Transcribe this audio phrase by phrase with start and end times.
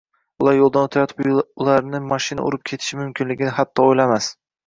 [0.43, 1.19] Ular yoʻldan oʻtayotib,
[1.65, 4.31] ularni mashina urib ketishi mumkinligini hatto oʻylamas